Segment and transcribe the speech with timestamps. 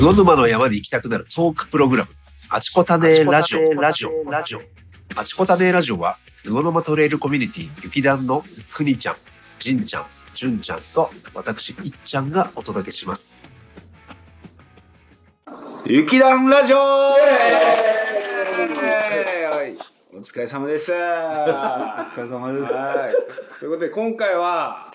[0.00, 2.10] 魚沼の山に行きたくなるトークプログラム、
[2.50, 4.62] あちこたねラジオ、ラジオ、ラジオ。
[5.16, 9.14] あちこたねラジオは、魚沼トレイルコミュニティ、雪団のくにちゃん、
[9.58, 13.40] じんちゃん、じゅんちゃんと、私、いっちゃんがお届けします。
[15.86, 17.16] 雪団ラジオ
[20.22, 20.92] 疲れ様です。
[20.94, 22.72] お疲れ様です。
[22.72, 23.58] はい。
[23.60, 24.92] ということで、今回は、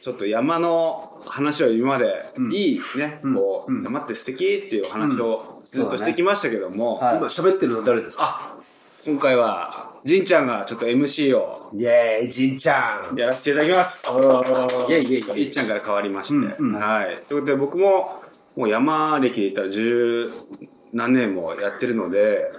[0.00, 8.24] ちょっと山の話を今まで、いいね、こう、山って素敵っていう話をずっとしてきましたけども、今喋ってるのは誰ですか？
[8.24, 8.56] あ、
[9.04, 13.16] 今回は、じんちゃんがちょっと MC をイェーイ、じんちゃん。
[13.18, 14.00] やらせていただきます。
[14.06, 16.46] イェイイェイイェイいっちゃんから変わりまして。
[16.62, 17.16] はい。
[17.28, 18.22] ということで僕も、
[18.54, 20.30] もう山歴で言ったら十
[20.92, 22.50] 何年もやってるので、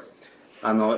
[0.64, 0.98] あの、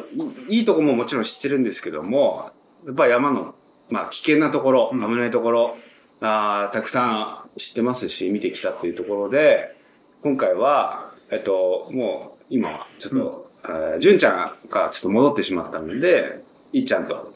[0.50, 2.52] いいいとこももちろん知ってるんですけども、
[2.86, 3.56] やっぱ山の、
[3.90, 5.76] まあ危険なところ、危ないところ、
[6.22, 9.76] あーたくさん知ってますし、見てきたっていうところで、
[10.22, 17.34] 今回は、えっと、もう今はちょっと、えー純ちゃんがちょっと戻ってしまったので、いっちゃんと、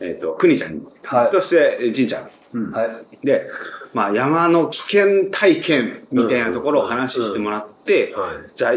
[0.00, 0.74] えっと、くにちゃん。
[0.76, 1.30] に、はい。
[1.32, 2.06] そして、えーじん。
[2.06, 2.20] ちゃ
[2.54, 2.70] ん。
[2.72, 3.26] はい。
[3.26, 3.46] で、
[3.94, 8.50] まあ山の危険体験みたいなところを話してもらって、はい。
[8.54, 8.72] じゃあ、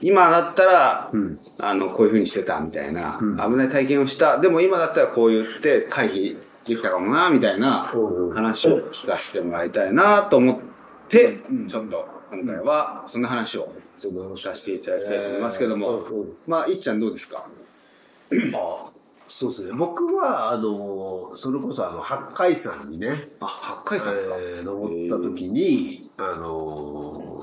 [0.00, 1.10] 今だったら、
[1.58, 4.38] あの、こういう風にしてたみたいな、危ない体験をした。
[4.40, 7.92] でも今だったらこう言って回避できたかもな、みたいな
[8.34, 10.58] 話を聞かせてもらいたいなと思っ
[11.08, 13.72] て、ちょっと今回はそんな話を
[14.36, 16.02] させていただきたいと思いますけども、
[16.46, 17.44] まあ、いっちゃんどうですか？
[19.34, 19.72] そうですね。
[19.72, 27.42] 僕は、あの、それこそ、あの、八海山にね、あ、八海山ですか、えー登った時に、あの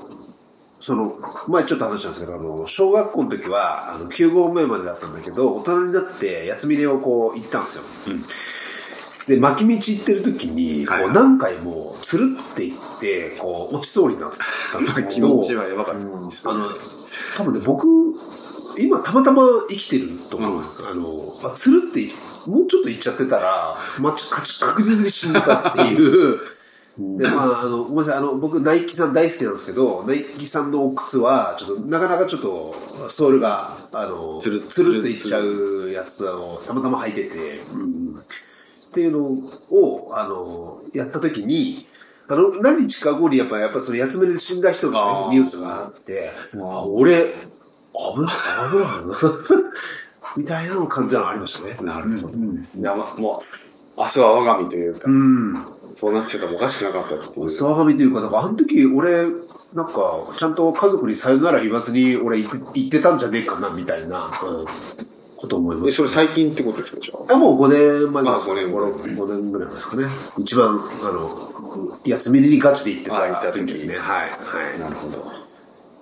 [0.78, 7.84] その、前ちょっと話したんですけど、あの、小学校の時は、あの、9合目までだったんだけど、大人になって、八つ峰をこう、行ったんですよ。
[9.26, 14.32] で、巻き道行ってる時に、こ、はいう何回も、つるって行って、こう、落ちそうになっ
[14.72, 16.48] たんだけど気持ちはやばかったです。
[16.48, 16.70] あの、
[17.36, 17.86] 多分ね、僕、
[19.00, 20.82] 今たまたま生きてると思います。
[20.86, 22.08] あの、あ、つるって、
[22.46, 26.40] もうちょっと行っちゃってたら、まち、かち確実に死んでたっていう。
[26.98, 32.74] で、まあ、あの、ごめんなさい、あの、僕、ナイキさん大好きなんですけど、ナイキさんのお靴は、ちょっと、なかなかちょっと、
[33.08, 37.60] ソールが、あの、つるつるっていっちゃうやつを、たまたま履いてて、
[38.90, 39.20] っていうの
[39.70, 41.86] を、あの、やった時に、
[42.28, 47.34] あの、何日か後にやっぱ、やっぱその、八つ目で死んだ人の、ね、ニュースがあって、あ、俺、
[47.94, 48.30] 危ない、
[48.70, 49.18] 危ないな。
[50.36, 51.76] みたいな感じなのありましたね。
[51.82, 52.38] なるほど。
[52.38, 55.64] いや、ま、もう、明日は我が身というか、うん。
[55.94, 57.44] そうなってたらおかしくなかったっていう。
[57.46, 59.26] 騒がみというか、なんかあの時俺、
[59.74, 64.66] なんか、ちゃんと家族にさよなら言わずに俺行ってたんじゃねえかな、みたいな、うん、
[65.36, 65.96] こと思いまえ、す。
[65.96, 70.04] それ最近ってことですかもう5年前あです5年前5年ぐらい前ですかね。
[70.38, 73.96] 一番、あの、八つ目にガチで行ってた時ですね。
[73.96, 74.30] はい。
[74.30, 74.78] はい。
[74.78, 75.24] なるほど。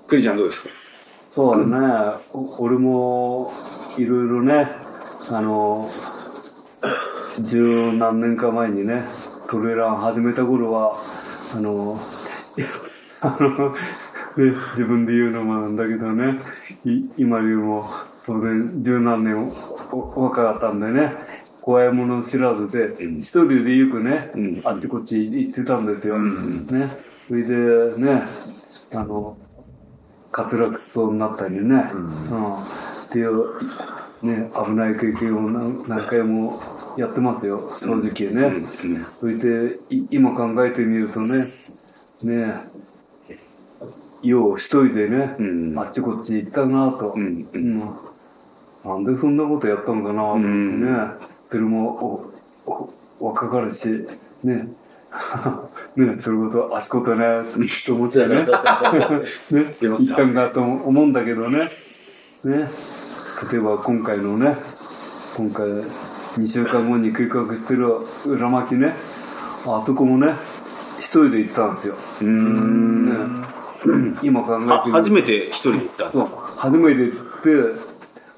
[0.06, 0.87] クリちゃんどうですか
[1.28, 2.22] そうだね。
[2.32, 3.52] お俺も、
[3.98, 4.70] いろいろね、
[5.30, 5.90] あの、
[7.38, 9.04] 十何年か前にね、
[9.46, 10.98] トレーラー始めた頃は、
[11.54, 12.00] あの、
[13.20, 13.76] あの、ね、
[14.70, 16.40] 自分で言うのもなんだけどね、
[16.86, 17.84] い今よりも、
[18.24, 19.52] それ十何年
[19.92, 21.12] お若かったんでね、
[21.60, 26.18] 怖いもの知らずで、一人でよくね、んあっちこっち行ってたんですよ。
[26.18, 26.88] ね。
[27.28, 28.22] それでね、
[28.94, 29.36] あの、
[30.38, 32.54] 滑落しそうになったりね、うん。
[32.54, 32.58] っ
[33.10, 33.58] ていう、
[34.22, 36.60] ね、危ない経験を何何回も
[36.96, 38.64] やってますよ、正直ね。
[39.18, 41.46] それで、い今考えてみるとね、
[42.22, 42.54] ね、
[44.22, 45.78] よう一人でね、うん。
[45.78, 47.48] あっちこっち行ったなと、ん。
[47.52, 47.78] うん。
[48.84, 50.22] なんでそんなことやったのかな。
[50.22, 50.90] と思ってね、
[51.48, 52.32] それも
[52.66, 54.06] おお若かるし、
[54.44, 54.68] ね、
[55.98, 57.26] ね、それこそ足ことね、
[57.84, 58.36] と思っちゃうね。
[58.36, 58.46] ね、
[59.80, 61.68] 行ったんだと思うんだけどね。
[62.44, 62.70] ね、
[63.50, 64.56] 例えば今回のね、
[65.36, 68.94] 今回2週間後に計画してる裏巻きね、
[69.66, 70.36] あそこもね、
[70.98, 71.94] 一人で行ったんですよ。
[72.22, 73.06] うん。
[73.06, 73.12] ね、
[74.22, 77.50] 今考えあ、て初めて一人で行ったんですそうか初めて行って、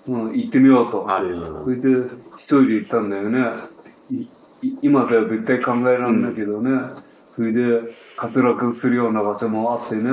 [0.09, 1.03] うん、行ってみようと。
[1.03, 1.23] はい
[1.63, 2.07] それで、
[2.39, 3.51] 一人で行ったんだよね。
[4.81, 7.10] 今では絶対考えられないけどね。
[7.31, 7.83] それで、
[8.21, 10.11] 滑落するような場所もあってね。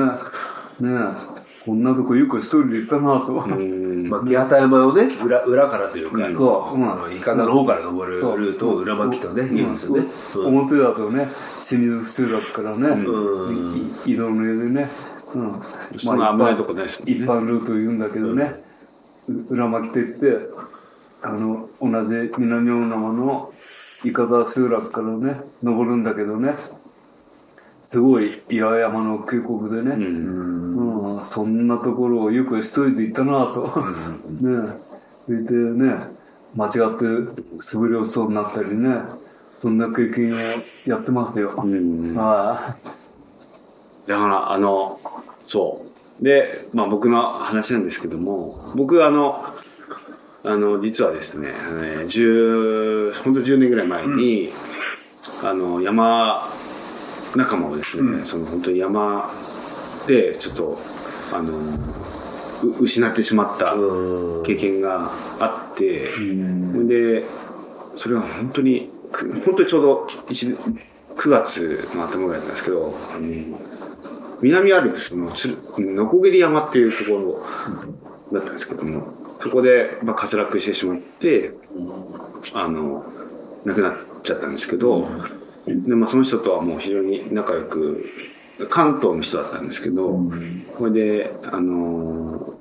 [0.79, 1.37] ね
[1.67, 3.33] こんなとこよく一人で行ったなと。
[3.33, 4.07] うん。
[4.07, 6.77] まあ、宮田山をね、裏、裏からというか、そう。
[6.77, 10.05] うんあの、イカザの方から登るルートを裏巻きとね、言いますよね。
[10.33, 11.27] 表だとね、
[11.59, 13.75] 清水集落からね、うん。
[14.05, 14.89] い移動の上でね、
[15.33, 15.61] うん。
[15.97, 17.15] そんな危ないとこないですもんね。
[17.15, 18.63] 一般ルート言うんだけどね、
[19.27, 20.47] う裏巻きといって、
[21.21, 23.51] あの、同じ南大沼の
[24.05, 26.55] 伊方集落からね、登るんだけどね、
[27.89, 33.81] すごい岩山の渓谷でね、うん、そんなところをよく一人で行ったなと。
[34.41, 34.73] ね。
[35.25, 35.95] それでね、
[36.53, 37.05] 間違って
[37.73, 39.03] 滑り落ちそうになったりね、
[39.57, 40.37] そんな経験を
[40.85, 41.47] やってますよ。
[41.55, 42.75] は
[44.05, 44.99] だから、あの、
[45.45, 45.85] そ
[46.19, 46.23] う。
[46.23, 49.45] で、まあ僕の話なんですけども、僕あの、
[50.43, 54.51] あの、実はですね、あのね10、本当10年ぐらい前に、
[55.41, 56.43] あの、山
[57.35, 59.29] 仲間をですね、その本当に山
[60.07, 60.77] で、ちょっと、
[61.33, 61.53] あの、
[62.63, 63.75] う失ってしまった
[64.45, 65.99] 経験があって、
[66.85, 67.25] で、
[67.95, 73.59] それは本当に、く本当にちょうど一9月の頭ぐらいだったんですけど、あの
[74.41, 75.31] 南アルプスの
[75.77, 77.43] ノコギリ山っていうところ
[78.31, 81.53] だったんですけども、そこで、まあ、滑落してしまって、
[82.53, 83.03] あの、
[83.65, 85.09] 亡くなっちゃったんですけど、
[85.67, 88.03] で、まあ、その人とはもう非常に仲良く、
[88.69, 90.19] 関東の人だったんですけど、
[90.77, 92.53] これで、あの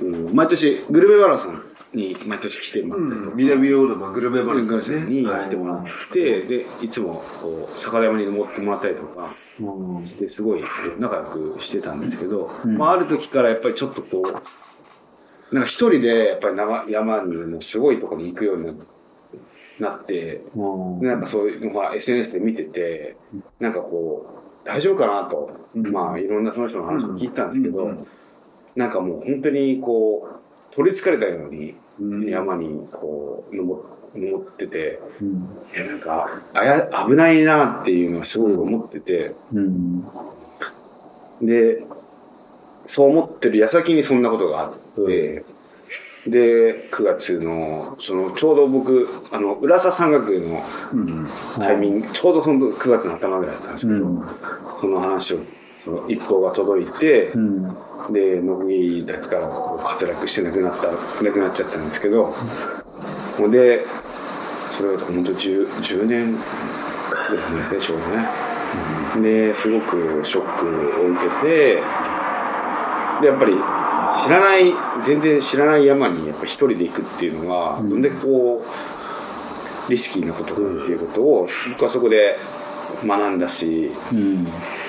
[0.00, 1.62] うん毎年、グルメバラさん
[1.92, 4.82] に毎年来てもらったりとか、南大沼グルメバグルメバラ。
[4.82, 5.44] さんにはい。
[5.44, 10.08] 来てもらって、で、いつも、こう、坂山に登ってもらったりとかい。
[10.08, 10.62] して、すごい
[10.98, 11.22] 仲良
[11.54, 18.82] くしてたんですけど、まあ、ある時からやっぱりちょっとこう、なんか一人でやっぱり山山にすごいところに行くようになって、
[20.54, 21.00] うん。
[21.00, 23.16] でなんかそういうのが SNS で見てて、
[23.60, 24.26] なんかこ
[24.64, 28.06] う、大丈夫かなと、まあいろんなその人の話を聞いたんですけど、
[28.76, 30.28] なんかもう本当にこ
[30.70, 31.76] う、取り憑かれたように
[32.30, 33.82] 山にこう登
[34.14, 35.28] 登ってて、うん。
[35.28, 40.04] いやなんかあや危ないなっていうのはすごく思ってて、うん。
[41.42, 41.84] で、
[42.86, 44.74] そう思ってる矢先にそんなことがあっ
[45.06, 45.44] て、
[46.26, 50.62] で、9月の、その、ちょうど僕、あの、浦佐山岳の
[51.58, 54.22] タイミング、ちょうどその9月の頭ぐらいだったんですけど、うん。
[54.80, 55.38] その話を、
[55.84, 57.62] その一報が届いて、うん。
[58.10, 60.88] で、野木だから滑落して亡くなった、
[61.22, 62.34] 亡くなっちゃったんですけど、
[63.36, 63.84] ほんで、
[64.70, 68.26] それが本当10、10年ぐらいですね、ちょうどね。
[69.22, 71.82] で、すごくショックを受けて、
[73.20, 73.54] で、やっぱり
[74.22, 74.72] 知らない、
[75.02, 82.38] 全然知らない山にやっぱ一人で行くっていうのが、どんだけこう、リスキーなことかっていうことを、僕はそこで
[83.04, 84.44] 学んだし、うん。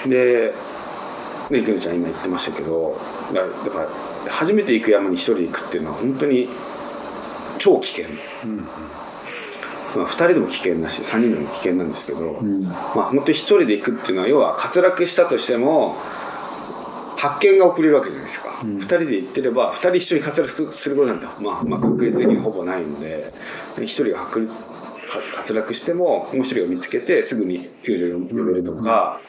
[0.10, 0.54] で、
[1.50, 2.98] ね、ぐんちゃん今言ってましたけど、
[3.34, 6.50] だだから、初めて行く山に一人で行くっていうのは本当に
[7.58, 8.06] 超危険。
[9.96, 12.64] まあ、2人でも危険だし、3人でも危険なんですけど、ん。
[12.64, 15.96] まあ、本当に一人で行くっていうのは、要は滑落したとしても、
[17.30, 18.50] 発見が遅れるわけじゃないですか。
[18.64, 23.34] 二人で行ってれば、二人一緒に滑落することなんて、まあ、まあ、確率的にほぼないので、
[23.82, 24.66] 一人が確率、か
[25.48, 29.20] 滑落しても、もう一人を見つけて、すぐに救助を呼べるとか、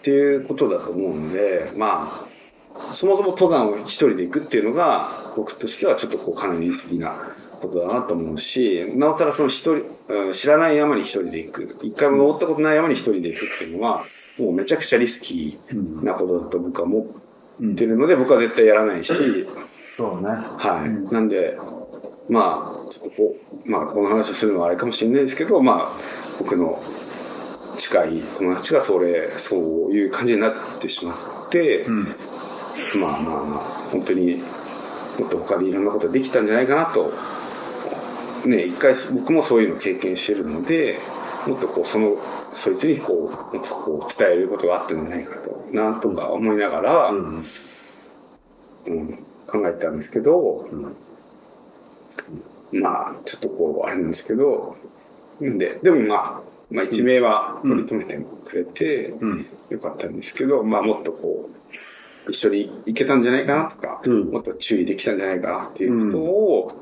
[0.00, 7.14] っていうことだと思うんで、まあ、そもそも登山を一人で行くっていうのが、僕としてはちょっとこう、かなりリスキーな
[7.60, 11.76] ことだなと思うし、なおさらその一人、うん知らない山に一人で行く。
[11.82, 14.02] 一回も登ったことない山に一人で行くっていうのは、
[14.38, 17.29] もうめちゃくちゃリスキーなことだと僕は思って
[17.60, 19.12] るので、僕は絶対やらないし、
[19.96, 20.28] そうね。
[20.30, 21.12] はい。
[21.12, 21.58] なんで、
[22.28, 23.36] まあ、ちょっとこ
[23.66, 25.92] う、まあ、この話をするのはあれかもしれないですけど、まあ、
[26.38, 26.80] 僕の
[27.76, 29.60] 近い友達がそれ、そう
[29.92, 31.16] いう感じになってしまっ
[31.50, 31.84] て、
[32.98, 33.58] まあまあまあ、
[33.90, 34.42] 本当に
[35.18, 37.12] もっと他にいろんなことができたんじゃないかなと、
[38.46, 40.98] ね、一回僕もそういうのを経験してるので、
[41.46, 42.16] もっとこう、その、
[42.54, 47.44] そいつにこう、もっとこう、伝えることがあったんじゃないかと、なんとか思いながら、うん
[49.46, 50.68] 考えたんですけど、
[52.72, 54.76] まあ、ちょっとこう、あれなんですけど、
[55.42, 58.16] んで、でもまあ、まあ一命は取り留めて
[58.46, 59.14] くれて、
[59.70, 61.50] よかったんですけど、まあもっとこ
[62.26, 66.72] う、一緒に行けたんじゃないかなとか、うんもっと注意できたんじゃないかなっていうことを、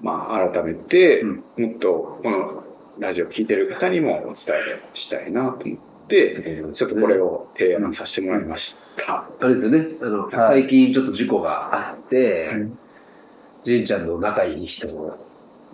[0.00, 2.64] まあ改めて、もっとこの
[2.98, 4.34] ラジオ聞いてる方にもお伝え
[4.94, 9.28] したいなと思って、ちょっとこれを提案させてもらいました。
[9.40, 12.50] あれですよね、あの、最近ちょっと事故があって、
[13.64, 14.88] じんちゃんの仲いい人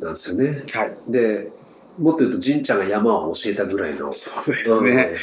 [0.00, 0.62] なんですよね。
[0.72, 0.96] はい。
[1.08, 1.50] で、
[1.98, 5.16] もっと言うと、じんちゃんが山を教えたぐらいの、そうですね。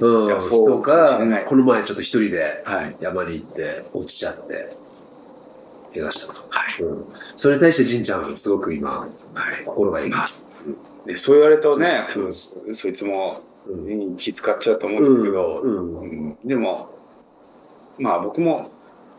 [0.00, 2.96] うん、人が、この前ちょっと一人ではい。
[3.00, 4.76] 山に行って落ちちゃって、
[5.94, 6.42] 怪我したと。
[6.50, 6.82] はい。
[6.82, 9.64] うん、それに対してじんちゃんはすごく今、はい。
[9.64, 10.12] 心がいい。
[11.06, 14.16] でそう言われるとね、多分そそいつもうん。
[14.16, 16.00] 気使っちゃうと思うんですけど、うん。
[16.00, 16.38] うん。
[16.44, 16.90] でも、
[17.98, 18.70] まあ僕も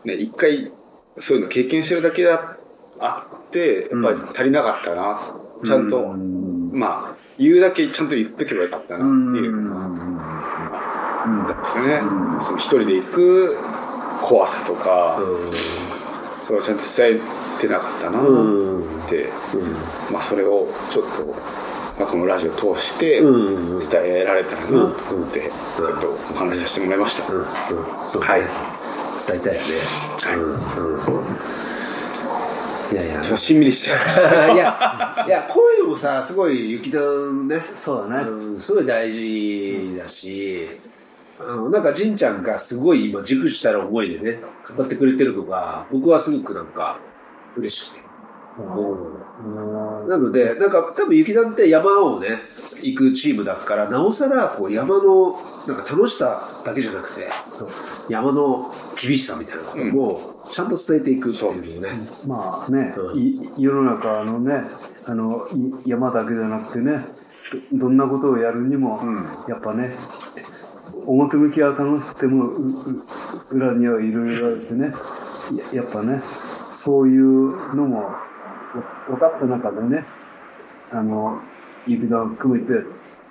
[0.04, 0.72] ね、一回
[1.18, 2.56] そういうの経験してるだけだ
[2.98, 5.20] あって、やっぱり足りなかったな。
[5.64, 6.06] ちゃんと、
[6.72, 9.04] まあ、言うだけちゃんと言っとけばよかったなって
[9.38, 9.52] いう。
[9.52, 10.18] うん。
[11.46, 12.00] ですね。
[12.40, 13.56] その一人で行く
[14.22, 15.18] 怖さとか、
[16.46, 16.78] それをちゃん。
[16.78, 18.22] と伝えてなかったなっ
[19.08, 19.28] て、
[20.12, 21.67] まあそれをちょっと、
[21.98, 24.74] まあ、このラジオを通してうん伝えられたらなと
[25.14, 27.24] 思って、ちょっとお話しさせてもらいました。
[28.08, 29.68] そうねはい伝えたいよね。
[30.36, 31.58] うんうん
[32.90, 34.48] いやいやちょっとしんみりしちゃいました。
[34.54, 38.30] いや、いや、こういうのもさ、すごい雪団ね、そうだね。
[38.30, 40.66] うん、すごい大事だし、
[41.38, 44.40] あの、なんか、じんちゃんがすごい今、熟したら思いでね、
[44.74, 46.98] 語ってくれてるのが、僕はすごくなんか、
[47.56, 48.07] 嬉しくて。
[48.58, 49.18] うん
[50.08, 52.40] なので、なんか、多分雪団って山をね、
[52.82, 55.36] 行くチームだから、なおさら、こう、山の、
[55.66, 57.28] なんか楽しさだけじゃなくて、
[58.08, 63.18] 山の厳しさみたいなことも、ちゃんと伝えていくっていうのをね、まあね、うん。
[63.18, 64.62] い世の中のね、
[65.06, 65.46] あの、
[65.84, 67.04] い山だけじゃなくてね、
[67.72, 69.00] どどんなことをやるにも、
[69.48, 69.94] やっぱね、
[71.06, 72.74] 表向きは楽しくても、うう
[73.50, 74.92] 裏にはいろいろあってね、
[75.72, 76.22] ややっぱね、
[76.70, 78.27] そういうのもわ
[79.08, 80.04] 分かった中でね、
[80.90, 81.40] あの、
[81.86, 82.84] 雪田を含めて、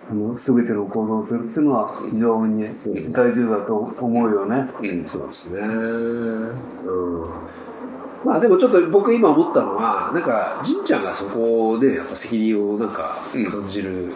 [0.10, 2.64] あの、すべての行動をするっていうのは非常に
[3.12, 4.70] 大事だと思うよね。
[4.82, 5.60] うんそうですね。
[5.60, 7.30] うん。
[8.26, 13.18] まあでもちょっと僕今思ったのは、なんか、じんちゃんがそこでやっぱ責任をなんか
[13.52, 14.14] 感じる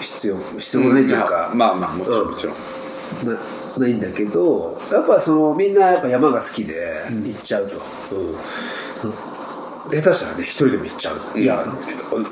[0.00, 2.56] 必要、必要もないというか、まあまあ、もちろんもちろん。
[3.26, 3.36] な
[3.78, 7.76] ないんだけど、やっぱそのみんなやっぱ山が好きで行っちゃうと。
[7.76, 9.39] うん
[9.90, 11.38] 下手したらね、一人でも行っちゃう。
[11.38, 11.64] いや、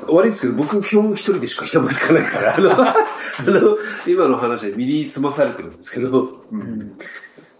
[0.07, 2.95] 悪いですけど、僕基本一人でしか山行かないから、あの、 あ
[3.45, 6.43] の今の話で身につまされてるんですけど、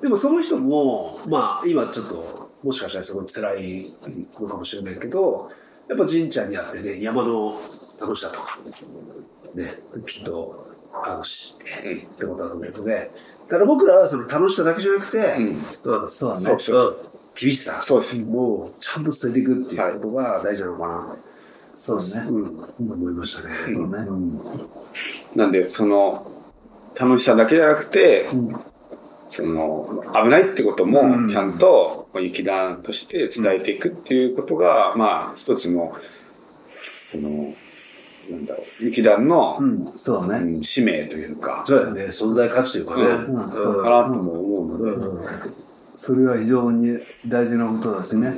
[0.01, 3.91] でもその人も、まあ今ちょっと、もしかしたらすごい辛い
[4.39, 5.51] のかもしれないけど、
[5.88, 7.60] やっぱ神ちゃんに会ってね、山の
[8.00, 8.60] 楽しさとか、
[9.56, 10.68] ね、きっと、
[11.03, 13.12] あの、知って、ってことだと思うので、
[13.48, 15.62] だから僕らはその楽しさだけじゃなくて、うん。
[16.08, 16.98] そうだねそうそう。
[17.03, 17.82] うん厳しさ。
[17.82, 18.20] そうです。
[18.20, 21.18] もうちゃんと伝えていくっていうことが大事なのかな、
[21.76, 22.30] そうだね。
[22.30, 23.56] うん、思いましたね。
[23.66, 24.08] そうね。
[25.36, 26.30] なんで、その、
[26.96, 28.28] 楽しさだけじゃなくて、
[29.30, 35.96] その、危ないってことも、ちゃんと、雪団として伝えていくっていうことが、まあ、一つの、
[37.12, 37.30] その、
[38.32, 40.56] なんだろう、雪団の、うん、そうだね。
[40.56, 43.04] うん使命というか、そうだよね、存在価値というかね。
[43.06, 43.50] うん。
[43.84, 44.34] かなとも
[44.64, 45.69] 思うので、うん
[46.01, 48.34] それは非常に大事なことだしね。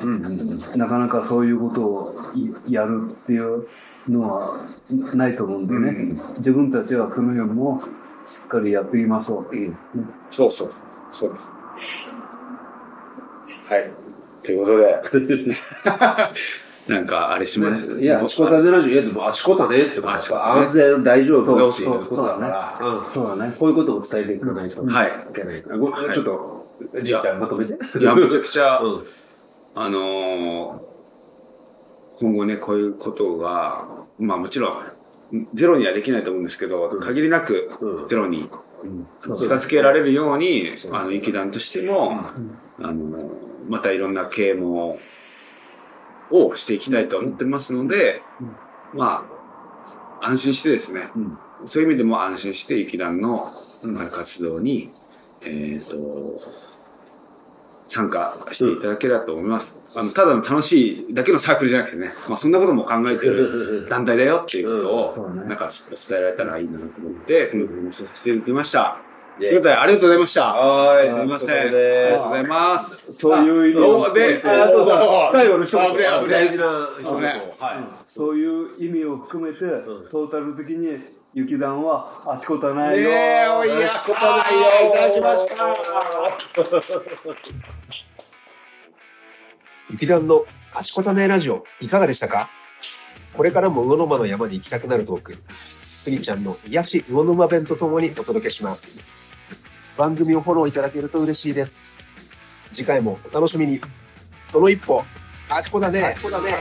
[0.75, 2.15] なかなかそういうことを
[2.65, 3.67] いやるっていう
[4.09, 4.65] のは
[5.13, 6.19] ないと思うんでね。
[6.37, 7.79] 自分たちはその辺も
[8.25, 9.55] しっかりやっていきましょう。
[9.55, 9.77] うん
[10.31, 10.73] そうそう、
[11.11, 11.51] そうです。
[13.69, 13.91] はい。
[14.41, 15.53] ということで、
[16.91, 23.55] なんか、あれしまいや、あちこたねラジオ、いや、でもあちこたねって、こたね安全大丈夫っていうことだから、うんそうだね。
[23.59, 25.77] こういうことを伝えていかないといはいけないから。
[25.77, 26.60] ごちょっと、
[27.01, 27.73] じいちゃんまとめて。
[27.73, 29.03] いや、めちゃくちゃ、うん。
[29.75, 30.91] あのー
[32.21, 33.87] 今後ね、こういうことが、
[34.19, 34.75] まあもちろ
[35.31, 38.07] ん、ゼロにはできないと思うんですけど、限りなくうん。
[38.07, 38.47] ゼロに
[39.23, 42.21] 近づけられるように、あの、劇団としても、
[42.79, 43.31] あの、
[43.67, 44.95] またいろんな啓蒙
[46.29, 48.21] をしていきたいと思ってますので、
[48.93, 49.25] ま
[50.21, 51.09] あ、安心してですね、
[51.65, 53.47] そういう意味でも安心して劇団の
[53.83, 54.91] まあ活動に、
[55.41, 56.39] えっ、と、
[57.91, 59.99] 参加していただければと思います。
[59.99, 69.01] あのただの楽しいだけのサークルじゃなくてね、まあ、そんなことも考えてる団体だよっていうことを、なんか伝えられたらいいなと思って、この話をさせていただきました。
[69.37, 70.53] ということで、ありがとうございました。
[70.53, 71.09] はーい。
[71.09, 71.49] すみません。
[71.49, 73.11] ありがとうございます。
[73.11, 75.29] そういう意味をおで、あ、そうだ。
[75.29, 76.29] 最後の一言。
[76.29, 77.41] 大事な一言。
[78.05, 79.59] そういう意味を含めて、
[80.09, 80.99] トータル的に
[81.33, 83.09] 雪団はあちこたないよ。
[83.09, 84.67] ねえ、おいや、そこないよ。
[84.93, 85.67] いただきました。
[89.89, 92.49] 雪団のあちこたねラジオいかがでしたか？
[93.33, 98.99] これからも魚沼の山に行きたくなるトーク、スプリちゃんの癒し魚沼弁とともにお届けします。
[99.97, 101.71] 番組をフォローいただけると嬉しいです。
[102.73, 103.79] 次回もお楽しみに。
[104.51, 105.01] その一歩、
[105.49, 106.03] あちこだね。
[106.03, 106.55] あちこだね。